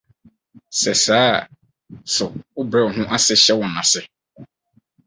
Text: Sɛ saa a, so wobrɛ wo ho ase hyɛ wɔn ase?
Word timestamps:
Sɛ 0.79 0.93
saa 1.05 1.23
a, 1.39 1.47
so 2.13 2.23
wobrɛ 2.55 2.79
wo 2.85 2.89
ho 2.95 3.03
ase 3.15 3.33
hyɛ 3.43 3.53
wɔn 3.59 3.73
ase? 3.81 4.01